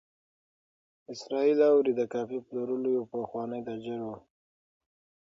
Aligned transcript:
اسراییل 1.13 1.59
اوري 1.71 1.91
د 1.97 2.01
کافي 2.13 2.37
پلورلو 2.47 2.89
یو 2.97 3.03
پخوانی 3.11 3.59
تاجر 3.67 3.99
و. 4.03 4.09